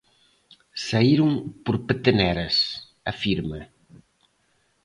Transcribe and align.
"Saíron 0.87 1.31
por 1.65 1.75
peteneras", 1.87 2.55
afirma. 3.11 3.59